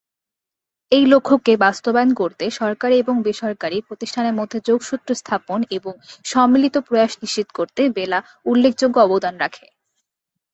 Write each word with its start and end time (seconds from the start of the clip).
এই 0.91 1.05
লক্ষ্যকে 1.05 1.53
বাস্তবায়ন 1.57 2.11
করতে 2.13 2.45
সরকারি 2.51 2.95
এবং 2.99 3.15
বেসরকারি 3.23 3.77
প্রতিষ্ঠানের 3.87 4.37
মধ্যে 4.39 4.57
যোগসূত্র 4.65 5.09
স্থাপন 5.15 5.59
এবং 5.77 5.93
সম্মিলিত 6.25 6.75
প্রয়াস 6.87 7.13
নিশ্চিত 7.23 7.47
করতে 7.53 7.81
বেলা 7.97 8.19
উল্লেখযোগ্য 8.45 8.95
অবদান 8.99 9.35
রাখে। 9.37 9.65